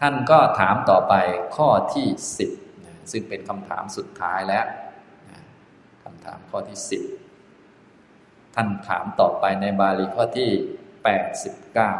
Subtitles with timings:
[0.00, 1.14] ท่านก็ถามต่อไป
[1.56, 2.50] ข้อที่สิบ
[3.10, 4.66] ซึ่งเป็นคำถามสุดท้ายแล้ว
[6.04, 7.02] คำถามข้อที่สิบ
[8.54, 10.50] ท่านถามต่อไปในบาลีข้อที่
[11.02, 11.92] แปดสิบเก้า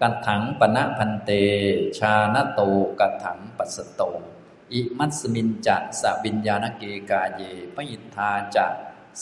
[0.00, 1.30] กัถังปณะพันเต
[1.98, 2.60] ชาณโต
[3.00, 4.02] กัถังปัสโต
[4.72, 7.40] อิมัสมินจะสบิญญาณเกกาเย
[7.74, 8.66] ปยิทาจะ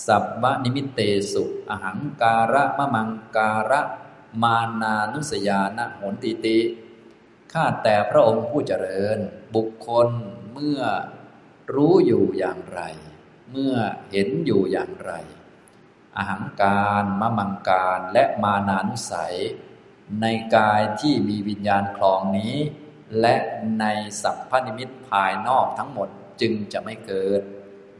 [0.07, 1.01] สัพวนิมิเต
[1.33, 3.81] สุ อหังการะมะมังการะ
[4.43, 6.59] มานานุสยานะโหนติติ
[7.53, 9.19] ข้าแต่พระองค์ผู้เจริญ
[9.55, 10.09] บุคคล
[10.53, 10.81] เมื่อ
[11.75, 12.81] รู้อยู่อย่างไร
[13.51, 13.75] เมื่อ
[14.11, 15.13] เห็นอยู่อย่างไร
[16.17, 19.37] อาหังการมะมังการและมานานุสัย
[20.21, 22.55] ในกายที่มีวิญญาณคลองนี้
[23.21, 23.35] และ
[23.81, 23.85] ใน
[24.23, 26.09] สัพพนิมิตภายนอกทั้งหมด
[26.41, 27.43] จึงจะไม่เกิด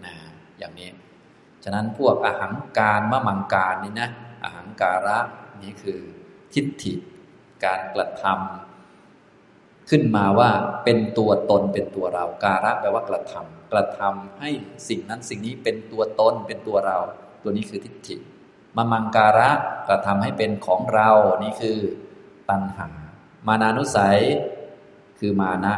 [0.05, 0.15] นะ
[0.59, 0.91] อย่างนี้
[1.65, 4.11] ฉะนั้นพวกอาหังการมะมังการนี่นะ
[4.43, 5.19] อาหังการะ
[5.63, 6.01] นี่คือ
[6.55, 6.95] ทิฏฐิ
[7.65, 8.74] การกระทำ
[9.91, 10.51] ขึ้นมาว่า
[10.85, 14.51] เป็นตัวตนเป็นตัวเรา การะแปลว่ากระทำกระทำให้
[14.89, 16.99] สิ่งนั้นสิ่งนี้เป็นตัวตนเป็นตัวเรา
[17.43, 18.17] ตัวนี้คือทิฏฐิ
[18.77, 19.51] มามังการะ
[19.89, 21.11] กระทำให้เป็นของเรา
[21.43, 21.79] นี่คือ
[22.51, 22.89] ตัณหา
[23.47, 24.19] มานานุสัย
[25.19, 25.75] คือมานะ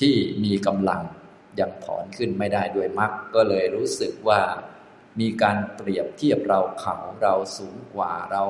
[0.00, 0.14] ที่
[0.44, 1.02] มีกำลัง
[1.60, 4.40] ยังถอนขึ้นไม่ได้ด้วยมรรคก็เลยรู้สึกว่า
[5.20, 8.42] มีการเปรียบเทียบเราเขาเราสูงกว่าเรา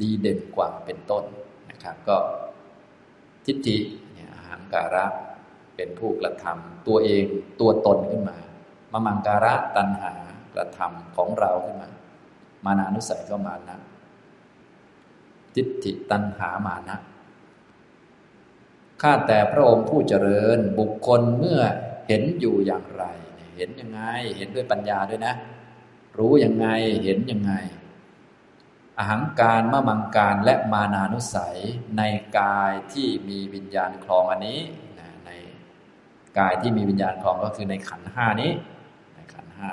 [0.00, 1.24] ดีเด่นกว่าเป็นต้น
[1.70, 2.16] นะครับ ก็
[3.48, 3.78] ทิฏฐิ
[4.12, 5.04] เนี่ยอาหารการะ
[5.76, 7.24] เป็นผู้กระทำตัวเอง
[7.60, 8.38] ตัวตนขึ้นมา
[8.92, 10.12] มามังการะตัณหา
[10.54, 11.90] กระทำของเราขึ้นมา
[12.64, 13.76] มานานุสัยก็มานะ
[15.54, 16.98] ทิฏฐิตัณหามานะ
[19.02, 21.60] ข้าแต่พระองค์ผู้เจริญบุคคลเมื่อ
[22.08, 23.04] เห็นอยู่อย่างไร
[23.56, 24.00] เห็นยังไง
[24.36, 25.34] เห็นด้วยปัญญาด้วยนะ
[26.18, 26.66] รู้ยังไง
[27.04, 27.52] เห็นยังไง
[28.98, 31.58] อหังการมะมังการและมานานุสัย
[31.98, 32.02] ใน
[32.38, 34.60] กายที่มีวิญญาณคลองอันนี้
[35.26, 35.30] ใน
[36.38, 38.52] กายที่มีวิญญาณคลองก็คือในขันห้านี้
[39.14, 39.70] ในขันห้า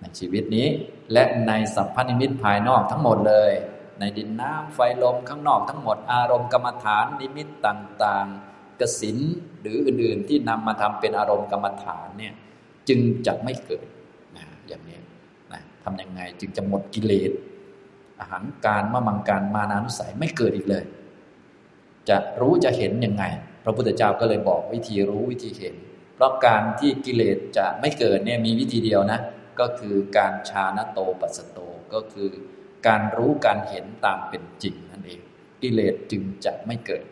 [0.00, 0.68] ในชีวิตนี้
[1.12, 3.52] และในสัพพนิมิตภายนอกทั้งหมดเลย
[3.98, 9.18] ในดินน้ำไฟลมข้างนอกทั้งหมดอารมณ์กรรมฐานนิมิตต่างๆกสิน
[9.60, 12.34] หรืออื่นๆที่นำมาทำเป็นอารมณ์กรรมฐานเนี่ย
[12.88, 13.86] จึงจะไม่เกิด
[14.36, 14.98] นะอย่างนี้
[15.52, 17.32] นะทำยังไงจึงจะหมดกิเลส
[18.20, 20.84] อาหารการมะมังการมานานุสัยไม่เกิดอีกเลย
[22.08, 23.24] จะรู้จะเห็นยังไง
[23.64, 25.74] พระพุทธเจ้าก็เลยบอกวิธีรู้วิธีเห็น
[26.14, 29.20] เพราะการที่กิเลสจะไม่เกิดเนี่ยมีวิธีเดียวนะ
[29.60, 31.58] ก็คือการชาณโตปัสโต
[31.94, 32.30] ก็คือ
[32.86, 35.20] การรู้การเห็นตามเป็นจริงนั่นเอง
[35.62, 37.04] กิเลสจึงจะไม่เกิด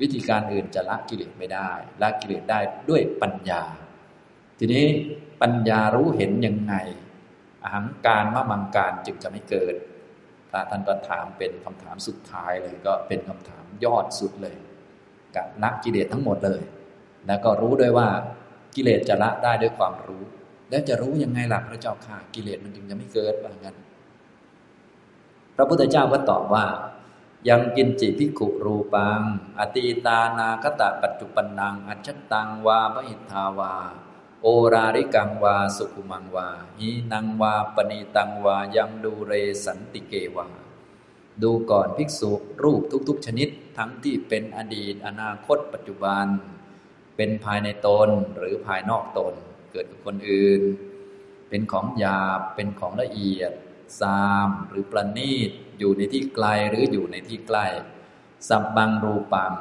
[0.00, 1.70] วิธีการอื่นจะละกิเลสไม่ได้
[2.02, 3.62] ละกิเลสได้ด้วยปัญญา
[4.58, 4.86] ทีนี้
[5.42, 6.74] ปัญญารู้เห็นยังไง
[7.62, 9.74] อาหารการมะมังการจึงจะไม่เกิด
[10.50, 14.56] พระท่านก็ถามเป็นคำถามสุดท้ายเลยก็เป็นคำถามยอดสุดเลย
[15.36, 16.62] กับละกิเลสทั้งหมดเลย
[17.26, 18.08] แล้วก็รู้ด้วยว่า
[18.74, 20.22] กิเลสจะละได้ด้วยความรู้
[20.70, 23.76] แล้วจะรู้ยังไงล่ะพระเจ้าค่ะกิเลสมันจึงจะไม่เกิดว่างั้น
[25.56, 26.64] พระพุทธเจ้าก็ตอบว่า
[27.48, 29.20] ยังกินจิพิขุรูปัง
[29.58, 33.74] อตีตานาคตะปัจจุปันนัง อัจฉตังวาปหิทาวา
[34.42, 39.32] โอราริกังวาสุขุมังวาหีนังวาปณีตังวายังดูเร
[39.64, 40.48] สันติเกวา
[41.42, 42.32] ดูก่อนภิกษุ
[42.62, 46.26] รูปทุกๆ ชนิดทั้งที่เป็นอดีตอนาคตปัจจุบัน
[47.16, 49.34] เป็นภายในตนหรือภายนอกตน
[49.72, 50.62] เกิดกับคนอื่น
[51.48, 53.52] เป็นของหยาบเป็นของละเอียด
[54.00, 57.66] ซามหรือประณีตอยู่ในที่ไกลหรืออยู่ในที่ใกล้
[58.48, 59.54] สับบังรูปัง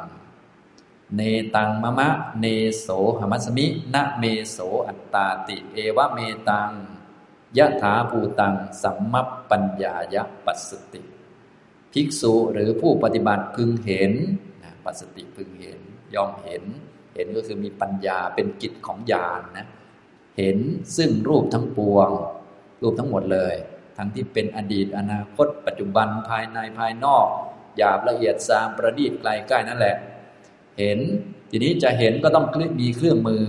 [1.15, 1.21] เน
[1.55, 2.09] ตังมะมะ
[2.39, 2.45] เน
[2.79, 2.87] โส
[3.19, 4.57] หมัสมิ นะเมโส
[4.87, 6.19] อัตตาติ เอวะเม
[6.49, 6.71] ตัง
[7.57, 11.01] ยะถาภูตัง สัมมัปปัญญายะปัสสติ
[11.91, 14.13] ภิกษุหรือผู้ปฏิบัติพึงเห็น
[14.63, 15.81] นะปัสสติพึงเห็น
[16.15, 16.63] ยอมเห็น
[17.15, 19.67] เห็นก็คือมีปัญญาเป็นกิจของญาณนนะ
[20.37, 20.57] เห็น
[20.97, 22.09] ซึ่งรูปทั้งปวง
[22.81, 23.55] รูปทั้งหมดเลย
[23.97, 27.27] ทั้งที่เป็นอดีตอนาคต ปัจจุบันภายในภายนอก
[27.77, 29.95] หยาบละเอียดซามประณีตไกลใกล้นั่นแหละ
[30.79, 30.99] เห็น
[31.49, 32.45] ทีนี้จะเห็นก็ต้อง
[32.81, 33.45] มีเครื่องมือ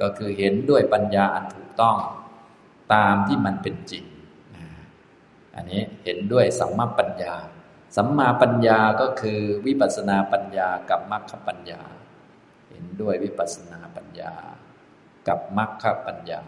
[0.00, 1.96] ก็คือเห็นด้วยปัญญาอันถูกต้อง
[2.94, 4.04] ตามที่มันเป็นจริง
[5.56, 7.34] อันนี้เห็นด้วยสัมมาปัญญา
[7.96, 11.80] สัมมาปัญญาก็คือวิปัสนาปัญญากับมรรคปัญญา
[12.70, 14.32] เห็นด้วยวิปัสนาปัญญา
[15.28, 16.40] กับมรรคปัญญา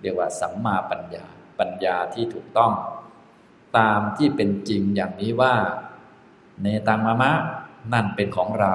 [0.00, 1.24] เรียกว่าสัมมาปัญญา
[1.60, 2.72] ปัญญาที่ถูกต้อง
[3.78, 5.54] ตามที่เป็นจริงอย่างนี้ว่า
[6.60, 7.32] เนตังมะมะ
[7.92, 8.74] นั่นเป็นของเรา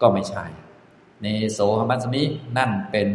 [0.00, 0.44] ก็ไม่ใช่
[1.22, 2.22] เนโสหมัสมิ
[2.58, 3.08] นั่นเป็น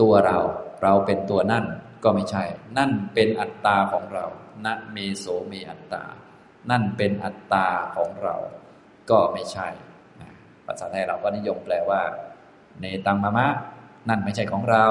[0.00, 0.38] ตัวเรา
[0.82, 1.64] เราเป็นตัวนั่น
[2.04, 2.44] ก็ไม่ใช่
[2.78, 4.24] นั่นเป็นอัตตาของเรา
[4.64, 6.04] ณเมโสเมอัตตา
[6.70, 7.66] นั่นเป็นอัตตา
[7.96, 8.36] ของเรา
[9.10, 9.68] ก็ไม่ใช่
[10.66, 12.02] ภาษาไทยเราก็นิยมแปลว่า
[12.80, 13.48] เนตังมะมะ
[14.08, 14.86] นั่นไม่ใช่ของเรา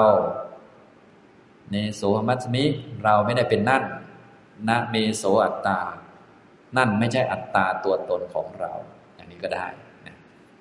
[1.70, 2.64] เนโสหมัสมิ
[3.04, 3.82] เราไม่ได้เป็นนั่น
[4.68, 5.80] นะเมโสอัตตา
[6.76, 8.72] นั่นไม่ใช่อัตตาตัวตนของเรา
[9.14, 9.66] อย่างนี้ก็ได้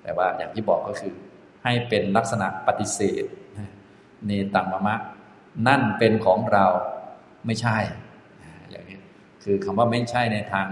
[0.03, 1.13] แต่ว่าอย่างที่บอกก็คือ
[1.63, 3.24] ให้เป็นลักษณะปฏิเสธ
[4.25, 4.95] เนตังมะมะ
[5.68, 6.65] นั่นเป็นของเรา
[7.45, 7.77] ไม่ใช่
[8.71, 8.98] อย่างนี้
[9.44, 10.68] คือคำว่าไม่ใช่ในทาง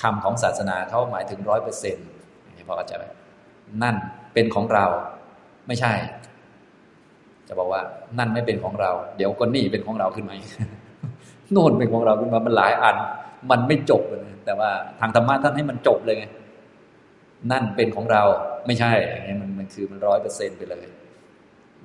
[0.00, 2.06] คำของศาสนาเขาหมายถึงร้อยเปอร์เซ็นต์
[2.42, 3.04] อย่างนี้พอเข้าใจไหม
[3.82, 3.94] นั่น
[4.34, 4.84] เป็นของเรา
[5.66, 5.92] ไม่ใช่
[7.48, 7.82] จะบอกว่า
[8.18, 10.34] นั่นไม่เป็นของเรา เดี๋ยวก็นี่เป็นของเราขึ้นมา
[11.52, 12.96] โน่นเป็นของเราขึ้นมามันหลายอัน
[13.50, 14.70] มันไม่จบเลยแต่ว่า
[15.00, 16.24] ทางธรรมะท่านให้มันจบเลยไง
[17.50, 18.22] นั่นเป็นของเรา
[18.66, 20.86] ไม่ใช่อย่างนี้มันมันคือมันร้อยเปอร์เซ็นไปเลย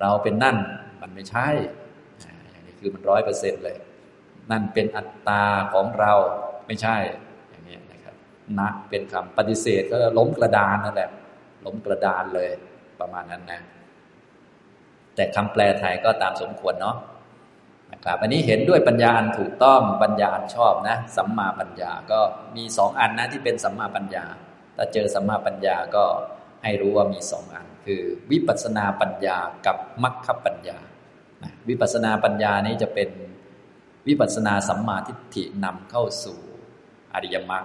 [0.00, 0.56] เราเป็นนั่น
[1.02, 1.48] มันไม่ใช่
[2.50, 3.76] อย่างนี้คือมันร้อยเปอร์เซ็นเลย
[4.50, 5.44] นั่นเป็นอัตตา
[5.74, 6.12] ของเรา
[6.66, 6.96] ไม่ใช่
[7.50, 8.14] อย่างนี้ยนะครับ
[8.58, 11.10] นะเป็นคำปฏิเสธก็ล้มกระดานนั่นแหละ
[11.66, 12.50] ล้มกระดานเลย
[13.00, 13.60] ประมาณนั้นนะ
[15.14, 16.96] แต่คำแปลไทยก็ตามสมควรเนาะ
[17.92, 22.20] นะครับอันนี้เห็นด้วยปัญญาอันถูกต้องปัญญาอันชอบนะ สัมมาปัญญาก็
[22.56, 24.24] มีสองอันนะที่เป็นสัมมาปัญญา
[24.76, 26.04] ถ้าเจอสัมมาปัญญาก็
[26.62, 30.78] ให้รู้ว่ามีสองอัน คือ วิปัสนาปัญญากับมัคคปัญญา
[31.68, 33.10] วิปัสนาปัญญานี้จะเป็น
[34.08, 36.38] วิปัสนาสัมมาทิฏฐินำเข้าสู่
[37.14, 37.64] อริยมรรค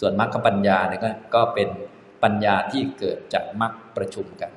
[0.00, 1.00] ส่วนมรรคปัญญาเนี่ย
[1.34, 1.68] ก็เป็น
[2.22, 4.52] ปัญญาที่เกิดจากมรรคประชุมกัน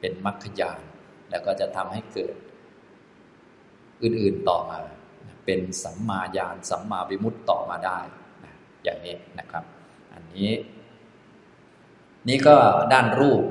[0.00, 0.80] เป็นมรรคญาณ
[1.30, 2.34] แล้วก็จะทำให้เกิด
[4.02, 4.78] อื่นๆต่อมา
[5.46, 7.98] เป็นสัมมาญาณสัมมาวิมุตต์ต่อมาได้
[8.84, 9.64] อย่างนี้นะครับ
[10.12, 10.50] อันนี้
[12.28, 12.56] นี่ก็
[12.92, 13.42] ด้านรูป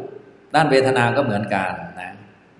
[0.56, 2.14] ด้านเวทนาก็เหมือนกันนะ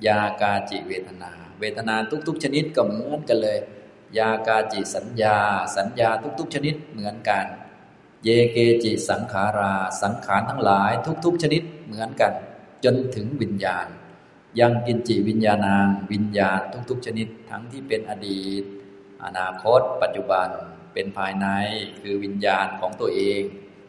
[0.08, 1.96] ยากาจิเวทนา เวทนา
[2.28, 3.60] ทุก ๆ ชนิดก็เหมือนกันเลย
[4.18, 5.38] ยากาจิสัญญา
[5.78, 7.46] สัญญาทุก ๆ ชนิดเหมือนกัน
[8.24, 10.92] เยเกจิสังขารา สังขารทั้งหลาย
[11.26, 12.34] ทุก ๆ ชนิดเหมือนกัน
[12.84, 13.88] จนถึงวิญญาณ
[14.60, 16.60] ยังกินจิวิญญาณางวิญญาณ
[16.90, 18.64] ทุก ๆ ชนิดทั้งที่เป็นอดีต
[19.24, 20.48] อนาคต ปัจจุบัน
[20.94, 21.48] เป็นภายใน
[22.02, 23.42] คือวิญญาณของตัวเอง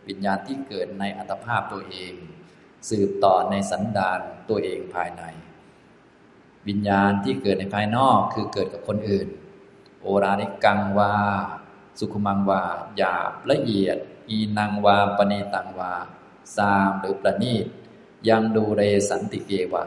[0.08, 2.14] วิญญาณที่เกิดในอัตภาพตัวเอง
[2.90, 4.20] สืบต่อในสันดาน
[4.50, 5.22] ตัวเองภายใน
[6.68, 9.28] วิญญาณที่เกิดในภายนอกคือเกิดกับคนอื่น
[10.00, 11.14] โอรานิกังวา
[11.98, 12.62] สุขุมังวา
[12.96, 13.96] หยาบละเอียด
[14.30, 15.92] อีนางวาปณีตังวา
[16.56, 17.66] สามหรือประณีต
[18.28, 19.84] ยังดูเรสันติเกวา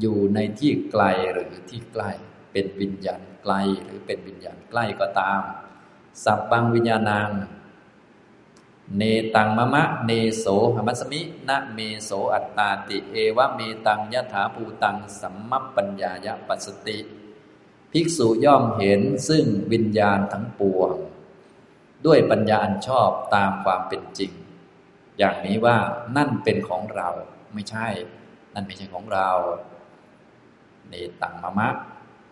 [0.00, 1.02] อยู่ในที่ไกล
[1.32, 2.10] หรือที่ใกล้
[2.52, 3.52] เป็นวิญญาณไกล
[3.82, 5.40] หรือเป็นวิญญาณใกล้ก็ตาม
[6.24, 7.30] สับบังวิญญาณัง
[8.94, 9.02] เน
[9.34, 10.44] ตังมะมะเนโส
[10.74, 16.98] หมัสมินะเมโสอัตตาติ เอวะเมตังยะถาภูตังสัมมัปปัญญายะปัสสติ
[17.92, 20.92] ภิกษุย่อมเห็นซึ่งวิญญาณทั้งปวง
[22.06, 24.32] ด้วยปัญญาอันชอบตามความเป็นจริง
[25.18, 25.76] อย่างนี้ว่า
[26.16, 27.08] นั่นเป็นของเรา
[27.54, 27.88] ไม่ใช่
[28.54, 29.30] นั่นไม่ใช่ของเรา
[30.88, 31.68] เนตังมะมะ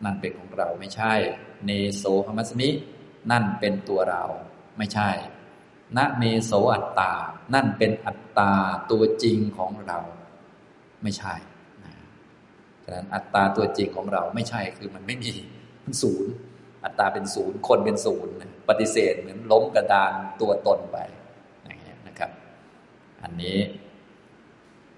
[0.04, 1.12] นั่นเป็นของเราไม่ใช่
[1.66, 2.68] เนโสหมัสมิ
[3.30, 4.24] นั่นเป็นตัวเรา
[4.78, 5.10] ไม่ใช่
[5.96, 7.12] ณเมโสอัตตา
[7.54, 8.52] นั่นเป็นอัตตา
[8.90, 9.98] ตัวจริงของเรา
[11.02, 11.34] ไม่ใช่
[12.84, 15.32] ฉะนั้นอัตตาตัวจริงของเราไม่ใช่คือมันไม่มี
[15.84, 16.32] มันศูนย์
[16.84, 18.34] อัตตาเป็นศูนย์ คนเป็นศูนย์
[18.68, 20.98] ปฏิเสธเหมือนล้มกระดานตัวตนไป
[21.64, 22.30] อย่างเงี้ยนะครับ
[23.22, 23.58] อันนี้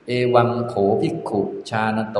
[0.06, 2.18] เอวังโขภิกขุชาณโต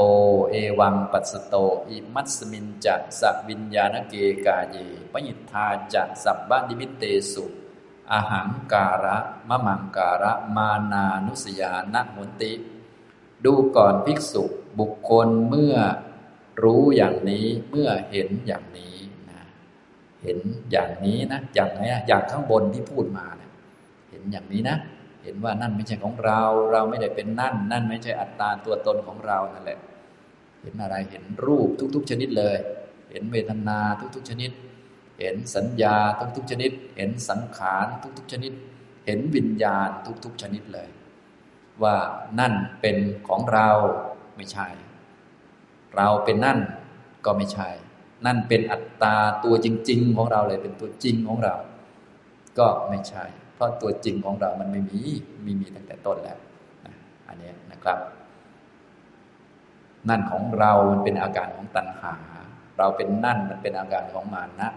[0.51, 1.55] เอวังปัสโต
[1.89, 4.15] อิมัสมินจะสัวิญญาณเก
[4.47, 4.77] กาเย
[5.13, 7.45] ปยิทาจะสับบานิมิเตสุ
[8.13, 9.17] อาหังการะ
[9.49, 12.53] มะมังการะ มานานุสยานะหนติ
[13.45, 14.45] ดูก่อนภิกษุ
[14.79, 15.77] บุคคลเมื่อ
[16.63, 18.97] รู้อย่างนี้เมื่อเห็นอย่างนี้
[19.31, 19.41] นะ
[20.23, 20.39] เห็น
[20.71, 23.51] อย่างนี้นะอย่างไหนอย่างข้างบนที่พูดมาเนะ
[24.11, 24.77] เห็นอย่างนี้นะ
[25.23, 29.79] เห็นว่านั่นไม่ใช่ของเรา เราไม่ได้เป็นนั่น นั่นไม่ใช่อัตตาตัวตนของเรานั่นแหละ
[30.63, 32.57] เห็นอะไรเห็นรูปทุก ๆ ชนิดเลย
[33.11, 33.79] เห็นเวทนา
[34.15, 34.51] ทุก ๆ ชนิด
[35.19, 35.97] เห็นสัญญา
[36.37, 37.87] ทุกๆชนิด เห็นสังขาร
[38.19, 38.53] ทุกๆชนิด
[39.07, 39.89] เห็นวิญญาณ
[40.25, 40.89] ทุกๆชนิดเลย
[41.83, 41.97] ว่า
[42.41, 42.97] นั่นเป็น
[43.29, 43.69] ของเรา
[44.37, 44.69] ไม่ใช่
[45.97, 46.59] เราเป็นนั่น
[47.25, 47.69] ก็ไม่ใช่
[48.27, 51.55] นั่นเป็นอัตตาตัวจริง ๆ ของเราเลยเป็นตัวจริงของเรา
[52.59, 55.01] ก็ไม่ใช่ เพราะตัวจริงของเรามันไม่มี
[55.45, 56.39] มีมีตั้งแต่ต้นแล้ว
[57.29, 57.99] อันนี้นะครับ
[60.09, 62.15] นั่นของเรามันเป็นอาการของตัณหา
[62.79, 64.71] เราเป็นนั่นมันเป็นอาการของมานะ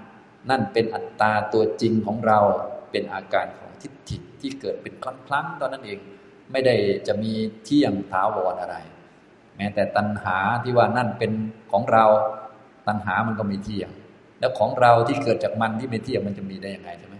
[0.49, 2.39] นั่นเป็นอัตตาตัวจริงของเรา
[2.91, 5.99] เป็นอาการของทิฏฐิที่เกิดเป็นครั้งๆตอนนั้นเอง
[6.51, 6.75] ไม่ได้
[7.07, 8.75] จะมีเที่ยงท้าวรอะไร
[9.57, 11.31] แม้แต่ตัณหาที่ว่านั่นเป็น
[11.71, 12.05] ของเรา
[12.87, 13.89] ตัณหามันก็ไม่เที่ยง
[14.39, 17.15] แล้วของเราที่เกิดจากมันที่ไม่เที่ยงมันจะมีได้ยังไงใช่ไหม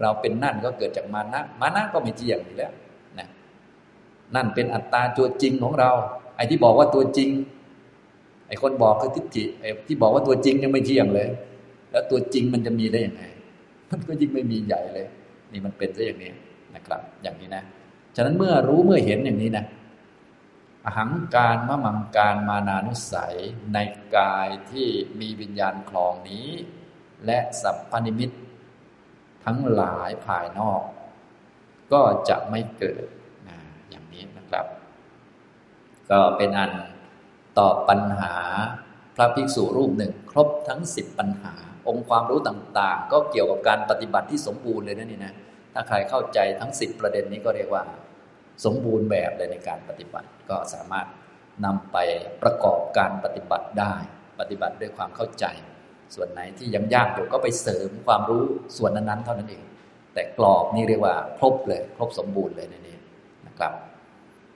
[0.00, 2.72] เราเป็นนั่นก็เกิดจากมานะมานะก็ไม่เที่ยงอยู่แล้ว
[3.18, 3.28] นะ
[4.34, 5.90] นั่นเป็นอัตตาตัวจริงของเรา
[6.36, 7.28] ไอ้ที่บอกว่าตัวจริง
[8.48, 11.28] ไอ้คนบอกคือทิฏฐิไอ้ที่บอกว่าตัวจริงยังไม่เที่ยงเลย
[11.90, 13.24] แล้วตัวจริงมันจะมีได้ยังไง
[13.90, 15.06] มันก็ยิ่งไม่มีใหญ่เลย
[15.52, 16.32] นี่มันเป็นซะอย่างนี้
[16.74, 17.62] นะครับ อย่างนี้นะ
[18.16, 19.64] ฉะนั้นเมื่อรู้เมื่อเห็นอย่างนี้นะ
[20.84, 23.36] อหังการมะมังการมานานุสัย
[23.74, 23.78] ใน
[24.16, 24.88] กายที่
[25.20, 26.48] มีวิญญาณคลองนี้
[27.26, 28.30] และสัพพนิมิต
[29.44, 30.82] ทั้งหลายภายนอก
[31.92, 33.06] ก็จะไม่เกิด
[33.48, 33.58] นะ
[33.90, 34.66] อย่างนี้นะครับ
[36.10, 36.72] ก็เป็นอัน
[37.58, 38.34] ตอบปัญหา
[39.14, 41.54] พระภิกษุรูปหนึ่ง ครบทั้งสิบปัญหา
[41.88, 45.34] องค์ความรู้ต่างๆ ก็เกี่ยวกับการปฏิบัติที่สมบูรณ์เลยนะนี่นะ
[45.74, 47.82] ถ้าใครเข้าใจทั้งสิบประเด็นนี้ก็เรียกว่า
[48.64, 51.06] สมบูรณ์แบบเลยในการปฏิบัติ ก็สามารถ
[51.64, 51.96] นำไป
[52.42, 53.94] ประกอบการปฏิบัติได้
[54.40, 55.46] ปฏิบัติด้วยความเข้าใจ
[56.14, 58.44] ส่วนไหนที่ยังยากอยู่ก็ไปเสริมความรู้
[58.76, 59.62] ส่วนนั้นๆเท่านั้นเอง
[60.14, 62.96] แต่กรอบนี่เรียกว่า ครบเลย ครบสมบูรณ์เลยในนี้
[63.46, 63.72] นะครับ